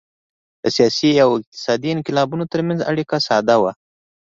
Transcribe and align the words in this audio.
د 0.61 0.63
سیاسي 0.75 1.11
او 1.23 1.29
اقتصادي 1.39 1.89
انقلابونو 1.93 2.43
ترمنځ 2.53 2.79
اړیکه 2.91 3.15
ساده 3.27 3.55
وه 3.61 3.71